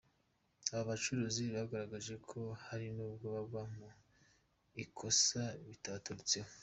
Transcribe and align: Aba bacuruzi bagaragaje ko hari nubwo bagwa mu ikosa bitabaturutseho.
Aba 0.71 0.87
bacuruzi 0.89 1.43
bagaragaje 1.55 2.13
ko 2.29 2.39
hari 2.65 2.87
nubwo 2.95 3.25
bagwa 3.35 3.63
mu 3.75 3.87
ikosa 4.83 5.41
bitabaturutseho. 5.67 6.51